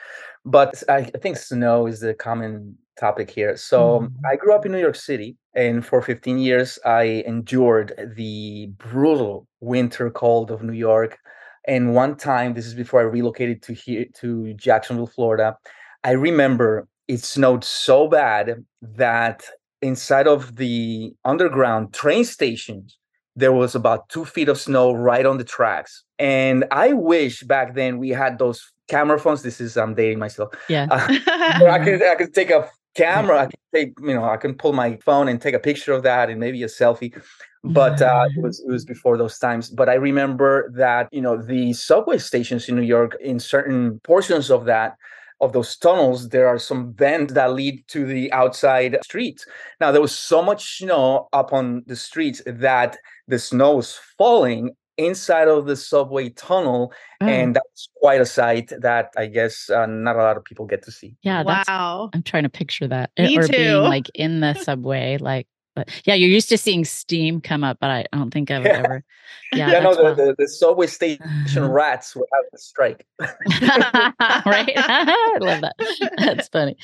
[0.45, 3.57] But I, I think snow is the common topic here.
[3.57, 4.27] So mm-hmm.
[4.31, 9.49] I grew up in New York City, and for 15 years, I endured the brutal
[9.61, 11.19] winter cold of New York.
[11.67, 15.57] And one time, this is before I relocated to here to Jacksonville, Florida.
[16.05, 19.45] I remember it snowed so bad that
[19.83, 22.99] inside of the underground train stations,
[23.37, 26.05] there was about two feet of snow right on the tracks.
[26.19, 29.43] And I wish back then we had those camera phones.
[29.43, 30.53] This is I'm dating myself.
[30.69, 30.87] Yeah.
[30.91, 31.07] Uh,
[31.69, 33.43] I could I could take a camera.
[33.43, 36.03] I can take, you know, I can pull my phone and take a picture of
[36.03, 37.15] that and maybe a selfie.
[37.63, 39.71] But uh, it was it was before those times.
[39.71, 44.51] But I remember that you know the subway stations in New York, in certain portions
[44.51, 44.97] of that,
[45.41, 49.47] of those tunnels, there are some vents that lead to the outside streets.
[49.81, 52.99] Now, there was so much snow up on the streets that
[53.29, 57.27] the snow was falling inside of the subway tunnel oh.
[57.27, 60.83] and that's quite a sight that i guess uh, not a lot of people get
[60.83, 63.53] to see yeah wow i'm trying to picture that Me or too.
[63.53, 65.47] being like in the subway like
[65.81, 68.83] but yeah, you're used to seeing steam come up, but I don't think I've yeah.
[68.85, 69.05] ever.
[69.53, 71.71] Yeah, yeah no, the, the, the, subway station uh-huh.
[71.71, 73.07] rats were having a strike.
[73.19, 74.73] right?
[74.77, 75.75] I love that.
[76.19, 76.77] That's funny.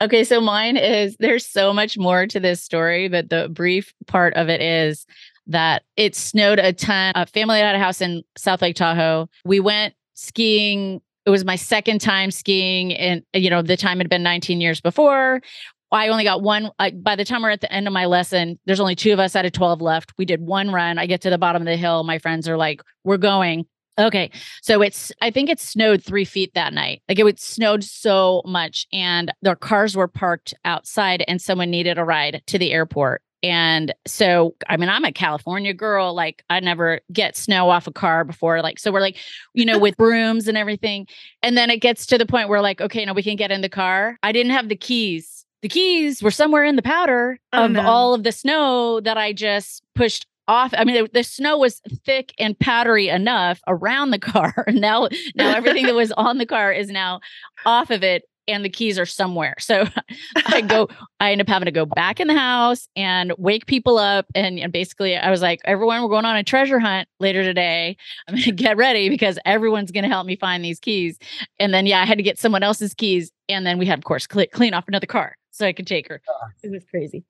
[0.00, 4.32] Okay, so mine is there's so much more to this story, but the brief part
[4.34, 5.06] of it is
[5.46, 7.12] that it snowed a ton.
[7.14, 9.28] A family had a house in South Lake Tahoe.
[9.44, 14.08] We went skiing it was my second time skiing and you know the time had
[14.08, 15.42] been 19 years before
[15.90, 16.70] I only got one.
[16.78, 19.18] I, by the time we're at the end of my lesson, there's only two of
[19.18, 20.12] us out of 12 left.
[20.18, 20.98] We did one run.
[20.98, 22.04] I get to the bottom of the hill.
[22.04, 23.66] My friends are like, we're going.
[23.98, 24.30] Okay.
[24.62, 27.02] So it's, I think it snowed three feet that night.
[27.08, 31.98] Like it would snowed so much and their cars were parked outside and someone needed
[31.98, 33.22] a ride to the airport.
[33.42, 36.12] And so, I mean, I'm a California girl.
[36.12, 38.62] Like, I never get snow off a car before.
[38.62, 39.16] Like, so we're like,
[39.54, 41.06] you know, with brooms and everything.
[41.40, 43.60] And then it gets to the point where, like, okay, now we can get in
[43.60, 44.18] the car.
[44.24, 47.82] I didn't have the keys the keys were somewhere in the powder oh, of no.
[47.82, 50.72] all of the snow that I just pushed off.
[50.76, 54.64] I mean, the, the, snow was thick and powdery enough around the car.
[54.68, 57.20] now, now everything that was on the car is now
[57.66, 59.54] off of it, and the keys are somewhere.
[59.60, 59.84] So
[60.46, 60.88] I go,
[61.20, 64.26] I end up having to go back in the house and wake people up.
[64.34, 67.96] And, and basically, I was like, everyone, we're going on a treasure hunt later today.
[68.26, 71.18] I'm going to get ready because everyone's going to help me find these keys.
[71.60, 73.30] And then, yeah, I had to get someone else's keys.
[73.48, 76.08] And then we had, of course, cl- clean off another car so I could take
[76.08, 76.22] her.
[76.62, 77.24] It was crazy.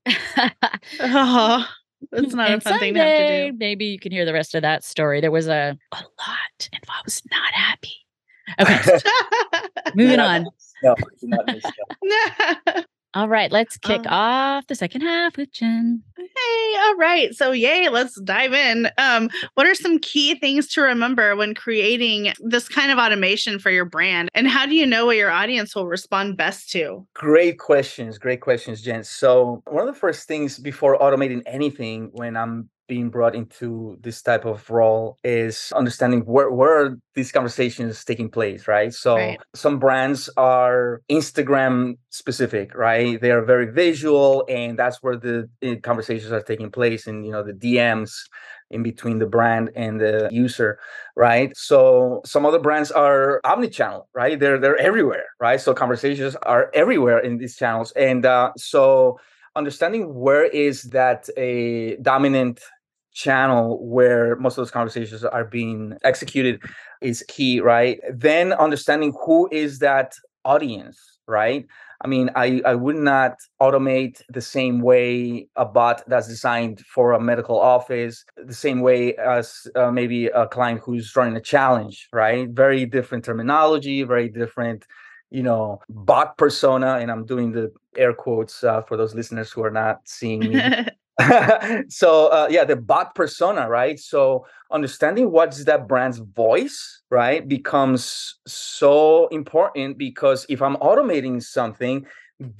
[1.00, 1.66] oh,
[2.12, 3.58] that's not and a fun someday, thing to have to do.
[3.58, 5.22] Maybe you can hear the rest of that story.
[5.22, 7.94] There was a, a lot, and I was not happy.
[8.60, 8.98] Okay,
[9.94, 10.46] moving on.
[10.82, 10.94] No,
[13.14, 16.02] All right, let's kick um, off the second half with Jen.
[16.16, 17.34] Hey, all right.
[17.34, 18.90] So, yay, let's dive in.
[18.98, 23.70] Um, what are some key things to remember when creating this kind of automation for
[23.70, 24.28] your brand?
[24.34, 27.06] And how do you know what your audience will respond best to?
[27.14, 28.18] Great questions.
[28.18, 29.02] Great questions, Jen.
[29.04, 34.22] So, one of the first things before automating anything when I'm being brought into this
[34.22, 38.92] type of role is understanding where where these conversations taking place, right?
[38.92, 39.40] So right.
[39.54, 43.20] some brands are Instagram specific, right?
[43.20, 47.30] They are very visual, and that's where the eh, conversations are taking place, and you
[47.30, 48.12] know the DMs
[48.70, 50.78] in between the brand and the user,
[51.16, 51.56] right?
[51.56, 54.40] So some other brands are omni-channel, right?
[54.40, 55.60] They're they're everywhere, right?
[55.60, 59.18] So conversations are everywhere in these channels, and uh, so
[59.56, 62.60] understanding where is that a dominant
[63.18, 66.60] channel where most of those conversations are being executed
[67.02, 67.98] is key, right?
[68.12, 71.66] Then understanding who is that audience, right?
[72.04, 77.12] I mean, I, I would not automate the same way a bot that's designed for
[77.12, 82.08] a medical office, the same way as uh, maybe a client who's running a challenge,
[82.12, 82.48] right?
[82.48, 84.86] Very different terminology, very different,
[85.30, 86.98] you know, bot persona.
[87.00, 90.62] And I'm doing the air quotes uh, for those listeners who are not seeing me.
[91.88, 93.98] so uh, yeah the bot persona right?
[93.98, 102.04] So understanding what's that brand's voice right becomes so important because if i'm automating something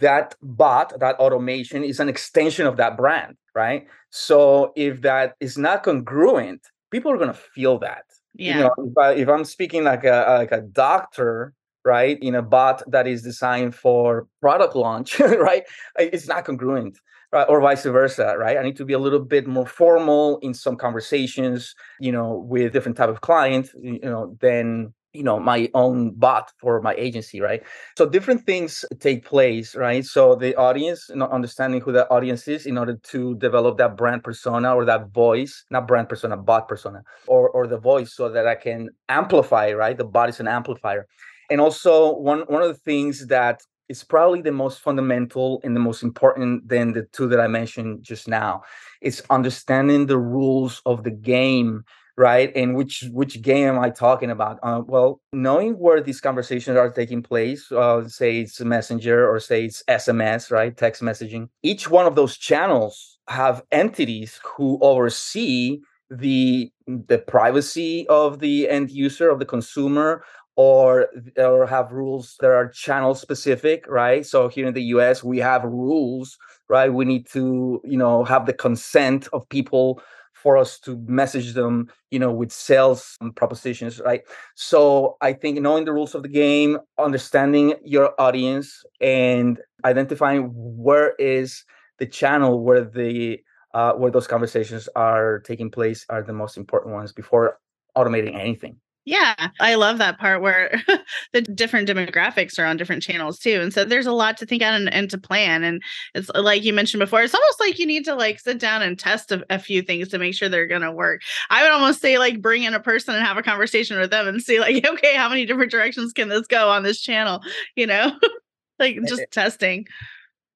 [0.01, 3.87] that bot that automation is an extension of that brand right?
[4.11, 8.57] So if that is not congruent people are going to feel that yeah.
[8.57, 11.53] you know, if, I, if i'm speaking like a like a doctor
[11.97, 15.65] right in a bot that is designed for product launch right
[15.99, 16.97] uh, it's not congruent
[17.33, 17.47] right?
[17.49, 18.57] or vice versa right?
[18.59, 22.73] I need to be a little bit more formal in some conversations you know with
[22.73, 27.41] different type of clients you know than you know my own bot for my agency
[27.41, 27.63] right?
[27.97, 30.05] So different things take place right?
[30.05, 34.23] So the audience not understanding who that audience is in order to develop that brand
[34.23, 38.47] persona or that voice not brand persona bot persona or or the voice so that
[38.47, 39.97] i can amplify right?
[39.97, 41.07] The bot is an amplifier
[41.51, 45.81] and also one one of the things that is probably the most fundamental and the
[45.81, 48.63] most important than the two that I mentioned just now.
[49.01, 51.85] It's understanding the rules of the game,
[52.17, 52.53] right?
[52.55, 54.59] And which which game am I talking about?
[54.63, 59.65] Uh, well, knowing where these conversations are taking place, uh, say it's Messenger or say
[59.65, 60.77] it's SMS, right?
[60.77, 61.49] Text messaging.
[61.63, 65.81] Each one of those channels have entities who oversee
[66.11, 70.25] the the privacy of the end user of the consumer
[70.59, 74.27] or or have rules that are channel specific right?
[74.27, 76.37] So here in the us we have rules
[76.69, 76.93] right?
[76.93, 81.89] We need to you know have the consent of people for us to message them
[82.11, 84.23] you know with sales propositions right?
[84.57, 91.15] So i think knowing the rules of the game understanding your audience and identifying where
[91.21, 91.65] is
[91.99, 93.39] the channel where the
[93.75, 97.59] uh, where those conversations are taking place are the most important ones before
[97.97, 100.83] automating anything yeah, I love that part where
[101.33, 103.59] the different demographics are on different channels too.
[103.59, 105.65] And so there's a lot to think out and, and, to plan.
[105.65, 105.83] And
[106.15, 108.83] it's uh, like you mentioned before, it's almost like you need to like sit down
[108.83, 111.23] and test a, a few things to make sure they're going to work.
[111.49, 114.29] I would almost say like bring in a person and have a conversation with them
[114.29, 117.41] and see like, okay, how many different directions can this go on this channel?
[117.77, 118.13] You know,
[118.79, 119.87] like eh, just it, testing.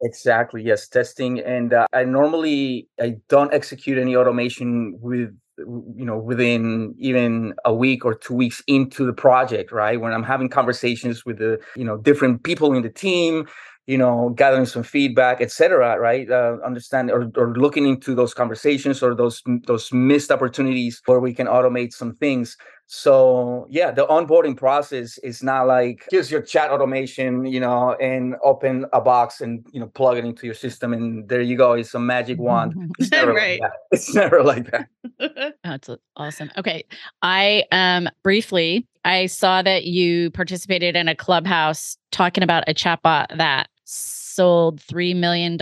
[0.03, 0.63] Exactly.
[0.63, 1.41] Yes, testing.
[1.41, 5.35] And uh, I normally I don't execute any automation with
[5.97, 10.01] you know within even a week or two weeks into the project right?
[10.01, 13.47] When i'm having conversations with the you know different people in the team
[13.87, 16.31] you know gathering some feedback etc right?
[16.31, 21.35] Uh, understand or, or looking into those conversations or those those missed opportunities where we
[21.35, 22.57] can automate some things
[22.95, 28.37] so yeah the onboarding process is not like here's your chat automation you know and
[28.45, 31.73] open a box and you know plug it into your system and there you go
[31.73, 32.75] it's a magic wand.
[32.99, 33.59] It's never right.
[33.63, 33.79] like that.
[33.93, 35.55] It's never like that.
[35.65, 36.51] That's awesome.
[36.59, 36.85] Okay
[37.23, 43.35] i um briefly i saw that you participated in a clubhouse talking about a chatbot
[43.39, 43.71] that
[44.35, 45.59] sold $3 million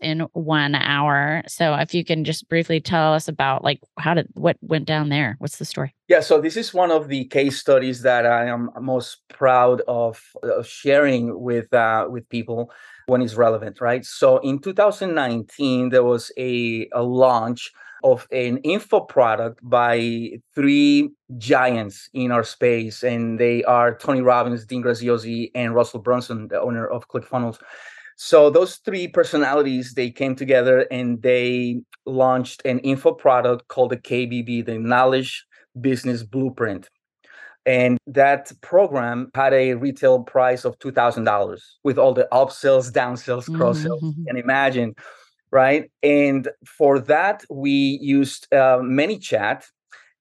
[0.00, 1.42] in one hour.
[1.46, 5.08] So if you can just briefly tell us about like how did what went down
[5.08, 5.36] there?
[5.38, 5.94] What's the story?
[6.08, 10.20] Yeah, so this is one of the case studies that I am most proud of,
[10.42, 12.70] of sharing with uh, with people
[13.06, 14.04] when it's relevant, right?
[14.04, 17.72] So in 2019, there was a, a launch
[18.04, 24.66] of an info product by three giants in our space, and they are Tony Robbins,
[24.66, 27.58] Dean Graziosi, and Russell Brunson, the owner of ClickFunnels.
[28.24, 33.96] So those three personalities they came together and they launched an info product called the
[33.96, 35.44] KBB, the Knowledge
[35.80, 36.88] Business Blueprint.
[37.66, 43.80] And that program had a retail price of $2,000 with all the upsells, downsells, cross
[43.80, 44.00] sells.
[44.00, 44.22] Mm-hmm.
[44.28, 44.94] And imagine,
[45.50, 45.90] right?
[46.04, 49.64] And for that, we used uh, ManyChat,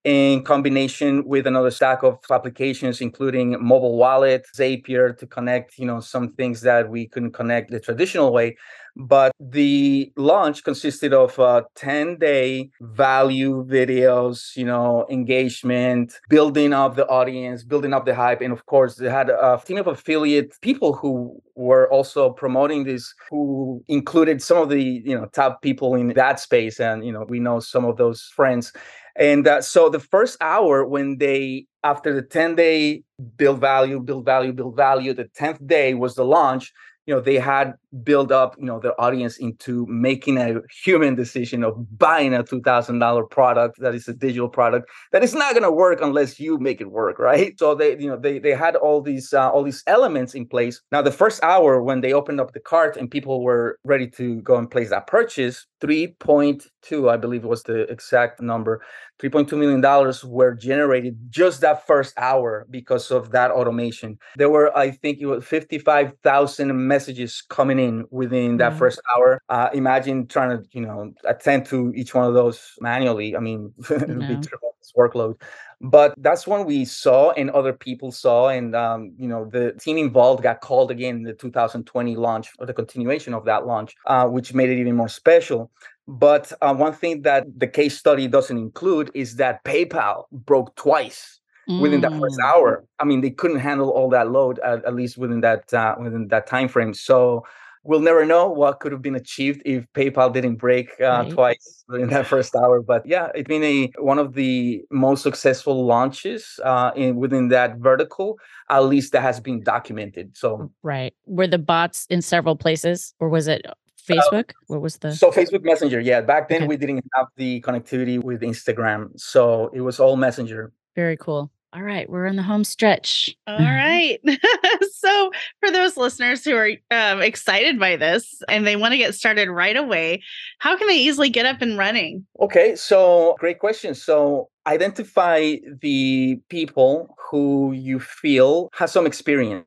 [0.03, 5.99] in combination with another stack of applications, including mobile wallet, Zapier to connect, you know,
[5.99, 8.57] some things that we couldn't connect the traditional way.
[8.95, 16.95] But the launch consisted of uh, 10 day value videos, you know, engagement, building up
[16.95, 18.41] the audience, building up the hype.
[18.41, 23.13] And of course, they had a team of affiliate people who were also promoting this,
[23.29, 26.79] who included some of the, you know, top people in that space.
[26.79, 28.73] And, you know, we know some of those friends.
[29.15, 33.03] And uh, so the first hour when they, after the 10 day
[33.37, 36.71] build value, build value, build value, the 10th day was the launch
[37.05, 37.73] you know they had
[38.03, 43.29] built up you know their audience into making a human decision of buying a $2000
[43.29, 46.79] product that is a digital product that is not going to work unless you make
[46.81, 47.57] it work right?
[47.59, 50.81] So they you know they they had all these uh, all these elements in place.
[50.91, 54.41] Now the first hour when they opened up the cart and people were ready to
[54.41, 58.81] go and place that purchase 3.2 i believe was the exact number
[59.21, 64.17] 3.2 million dollars were generated just that first hour because of that automation.
[64.35, 68.79] There were i think it was 55000 messages coming in within that mm-hmm.
[68.79, 69.41] first hour.
[69.49, 73.35] Uh, imagine trying to you know attend to each one of those manually.
[73.35, 75.39] I mean it would be tremendous workload.
[75.83, 79.97] But that's when we saw and other people saw and um, you know the team
[79.97, 84.27] involved got called again in the 2020 launch or the continuation of that launch uh,
[84.27, 85.71] which made it even more special
[86.19, 91.39] but uh, one thing that the case study doesn't include is that paypal broke twice
[91.79, 92.43] within that first mm.
[92.43, 95.95] hour i mean they couldn't handle all that load at, at least within that uh,
[95.99, 97.45] within that time frame so
[97.83, 101.31] we'll never know what could have been achieved if PayPal didn't break uh, right.
[101.31, 102.81] twice in that first hour.
[102.81, 107.77] But yeah, it's been a one of the most successful launches uh, in within that
[107.77, 108.37] vertical,
[108.69, 110.37] at least that has been documented.
[110.37, 113.65] So right, were the bots in several places, or was it?
[114.11, 114.51] Facebook?
[114.51, 115.99] Uh, what was the so Facebook Messenger?
[115.99, 116.67] Yeah, back then okay.
[116.67, 120.71] we didn't have the connectivity with Instagram, so it was all Messenger.
[120.95, 121.51] Very cool.
[121.73, 123.33] All right, we're in the home stretch.
[123.47, 124.19] All right.
[124.91, 125.31] so,
[125.61, 129.49] for those listeners who are um, excited by this and they want to get started
[129.49, 130.21] right away,
[130.59, 132.25] how can they easily get up and running?
[132.41, 133.95] Okay, so great question.
[133.95, 139.65] So, identify the people who you feel has some experience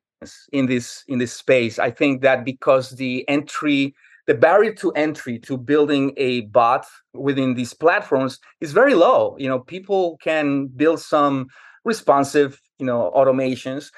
[0.53, 1.79] in this in this space.
[1.79, 3.95] I think that because the entry
[4.27, 9.37] the barrier to entry to building a bot within these platforms is very low.
[9.39, 11.49] You know, people can build some
[11.85, 13.91] responsive, you know, automations.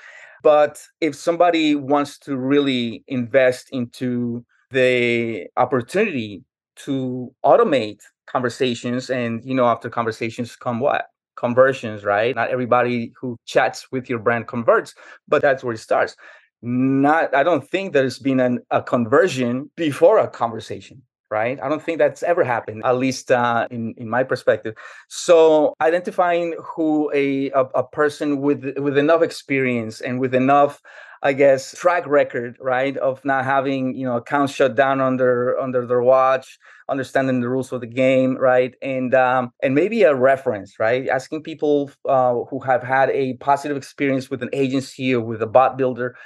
[0.43, 6.45] But if somebody wants to really invest into the opportunity
[6.77, 11.07] to automate conversations and you know after conversations come what
[11.37, 14.95] conversions right not everybody who chats with your brand converts
[15.29, 16.16] but that's where it starts
[16.62, 21.59] not i don't think there's been an, a conversion before a conversation right?
[21.61, 24.74] I don't think that's ever happened, at least uh, in in my perspective.
[25.09, 30.80] So identifying who a, a, a person with with enough experience and with enough
[31.22, 35.86] I guess track record, right, of not having you know accounts shut down under under
[35.86, 40.78] their watch, understanding the rules of the game, right, and um, and maybe a reference,
[40.78, 45.42] right, asking people uh, who have had a positive experience with an agency or with
[45.42, 46.16] a bot builder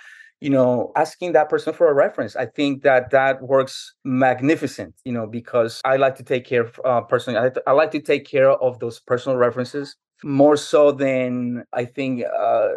[0.41, 2.37] you know asking that person for a reference.
[2.37, 6.81] I think that that works magnificent you know because i like to take care of
[6.85, 11.65] uh, personally I, I like to take care of those personal references more so than
[11.73, 12.69] i think uh,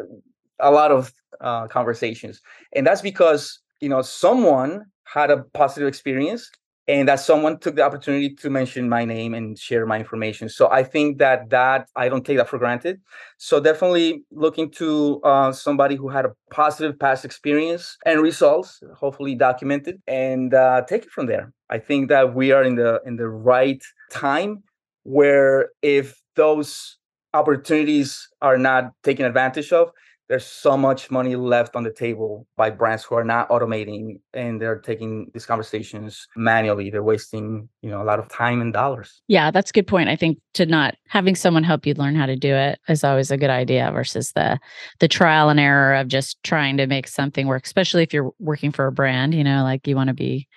[0.60, 2.42] a lot of uh, conversations.
[2.76, 6.50] And that's because you know someone had a positive experience
[6.88, 10.50] and that someone took the opportunity to mention my name and share my information.
[10.50, 13.00] So i think that that i don't take that for granted.
[13.38, 19.36] So definitely looking to uh, somebody who had a positive past experience and results hopefully
[19.36, 21.54] documented and uh, take it from there.
[21.70, 23.82] I think that we are in the in the right
[24.12, 24.64] time
[25.04, 26.98] where if those
[27.34, 29.92] opportunities are not taken advantage of
[30.30, 34.62] there's so much money left on the table by brands who are not automating and
[34.62, 36.90] they're taking these conversations manually.
[36.90, 39.22] They're wasting you know a lot of time and dollars.
[39.28, 40.10] Yeah that's a good point.
[40.10, 43.32] I think to not having someone help you learn how to do it is always
[43.32, 44.60] a good idea versus the
[45.00, 48.72] the trial and error of just trying to make something work especially if you're working
[48.72, 50.48] for a brand you know like you want to be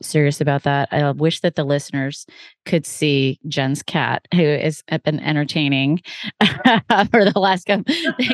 [0.00, 0.88] serious about that.
[0.92, 2.26] I wish that the listeners
[2.64, 6.00] could see Jen's cat, who has uh, been entertaining
[7.10, 7.84] for the last couple.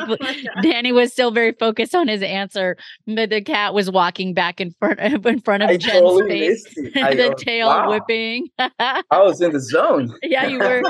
[0.00, 0.16] oh
[0.62, 2.76] Danny was still very focused on his answer,
[3.06, 6.64] but the cat was walking back in front in front of I Jen's totally face,
[6.74, 7.90] the tail wow.
[7.90, 8.48] whipping.
[8.58, 10.14] I was in the zone.
[10.22, 10.82] yeah, you were.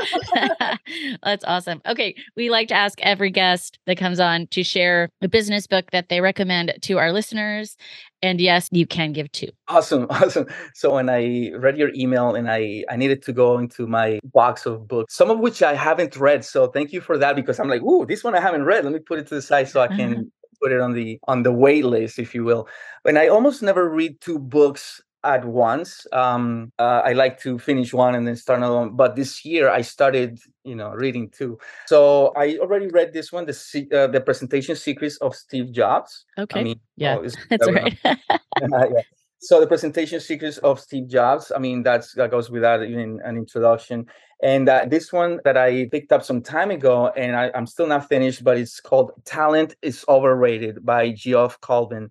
[1.22, 1.80] That's awesome.
[1.86, 5.90] Okay, we like to ask every guest that comes on to share a business book
[5.90, 7.76] that they recommend to our listeners
[8.22, 9.48] and yes, you can give two.
[9.68, 10.06] Awesome.
[10.10, 10.46] Awesome.
[10.74, 14.66] So when I read your email and I, I needed to go into my box
[14.66, 16.44] of books, some of which I haven't read.
[16.44, 18.84] So thank you for that because I'm like, ooh, this one I haven't read.
[18.84, 20.30] Let me put it to the side so I can
[20.62, 22.68] put it on the on the wait list, if you will.
[23.04, 26.06] And I almost never read two books at once.
[26.12, 28.96] Um, uh, I like to finish one and then start another one.
[28.96, 31.58] But this year I started, you know, reading two.
[31.86, 36.24] So I already read this one, the uh, the presentation secrets of Steve Jobs.
[36.38, 36.60] Okay.
[36.60, 37.98] I mean, yeah, oh, that's right.
[38.04, 39.02] yeah.
[39.40, 41.50] So the presentation secrets of Steve Jobs.
[41.54, 44.06] I mean, that's that goes without even an introduction.
[44.42, 47.86] And uh, this one that I picked up some time ago, and I, am still
[47.86, 52.10] not finished, but it's called "Talent is Overrated" by Geoff Colvin.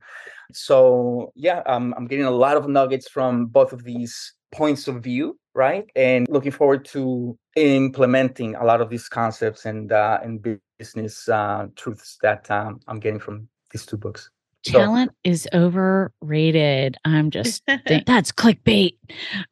[0.54, 5.04] So yeah, um, I'm getting a lot of nuggets from both of these points of
[5.04, 5.86] view, right?
[5.96, 11.68] And looking forward to implementing a lot of these concepts and uh, and business uh,
[11.76, 14.30] truths that um, I'm getting from these two books.
[14.64, 15.32] Talent so.
[15.32, 16.96] is overrated.
[17.04, 18.98] I'm just think, that's clickbait.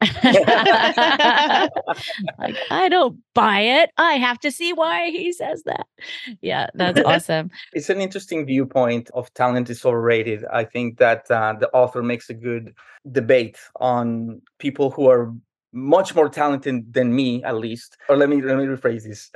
[2.38, 3.90] like I don't buy it.
[3.96, 5.86] I have to see why he says that.
[6.40, 7.50] Yeah, that's awesome.
[7.72, 10.44] it's an interesting viewpoint of talent is overrated.
[10.52, 12.74] I think that uh, the author makes a good
[13.10, 15.32] debate on people who are
[15.72, 17.96] much more talented than me, at least.
[18.08, 19.30] Or let me let me rephrase this.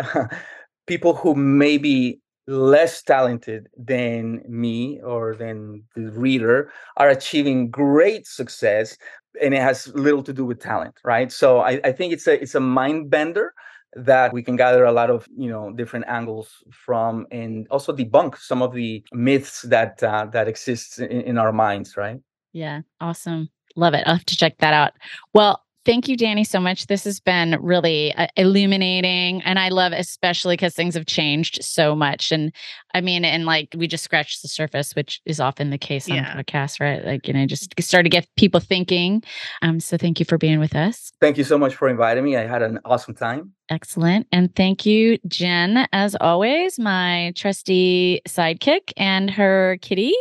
[0.87, 8.97] people who maybe less talented than me or than the reader are achieving great success
[9.41, 11.33] and it has little to do with talent right?
[11.33, 13.55] So I, I, think it's a it's a mind bender
[13.95, 18.37] that we can gather a lot of you know different angles from and also debunk
[18.37, 22.21] some of the myths that uh, that exists in, in our minds right?
[22.53, 23.49] Yeah awesome.
[23.77, 24.05] Love it.
[24.07, 24.93] I'll have to check that out.
[25.33, 26.87] Well Thank you, Danny, so much.
[26.87, 29.43] This has been really uh, illuminating.
[29.43, 32.33] And I love, especially because things have changed so much.
[32.33, 32.55] And
[32.95, 36.17] I mean, and like we just scratched the surface, which is often the case on
[36.17, 36.35] yeah.
[36.35, 37.05] podcasts, right?
[37.05, 39.23] Like, you know, just start to get people thinking.
[39.61, 41.13] Um, so thank you for being with us.
[41.21, 42.37] Thank you so much for inviting me.
[42.37, 43.53] I had an awesome time.
[43.69, 44.27] Excellent.
[44.33, 50.15] And thank you, Jen, as always, my trusty sidekick and her kitty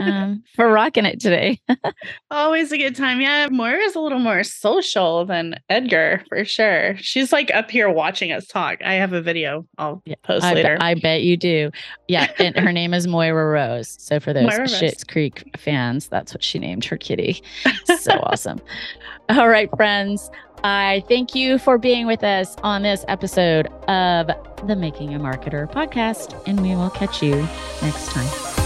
[0.00, 1.60] um, for rocking it today.
[2.30, 3.20] Always a good time.
[3.20, 6.96] Yeah, Moira is a little more social than Edgar for sure.
[6.98, 8.82] She's like up here watching us talk.
[8.84, 10.76] I have a video I'll yeah, post I later.
[10.76, 11.70] Be- I bet you do.
[12.08, 13.96] Yeah, and her name is Moira Rose.
[13.98, 17.42] So for those Schitt's Creek fans, that's what she named her kitty.
[17.98, 18.60] So awesome.
[19.28, 20.30] All right, friends.
[20.64, 24.30] I thank you for being with us on this episode of
[24.66, 27.46] the Making a Marketer podcast, and we will catch you
[27.82, 28.57] next time.